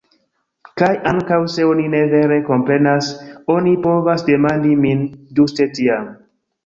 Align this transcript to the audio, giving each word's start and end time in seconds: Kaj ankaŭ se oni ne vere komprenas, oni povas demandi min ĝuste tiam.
Kaj 0.81 0.87
ankaŭ 1.09 1.37
se 1.55 1.67
oni 1.73 1.85
ne 1.95 1.99
vere 2.13 2.39
komprenas, 2.49 3.09
oni 3.57 3.75
povas 3.87 4.25
demandi 4.31 4.73
min 4.87 5.05
ĝuste 5.41 5.69
tiam. 5.79 6.09